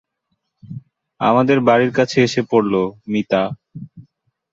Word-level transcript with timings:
আমাদের 1.21 1.57
বাড়ি 1.67 1.87
কাছে 1.97 2.17
এসে 2.23 2.41
পড়ল, 2.51 2.73
মিতা। 3.11 3.43